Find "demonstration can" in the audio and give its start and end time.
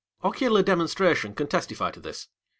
0.63-1.45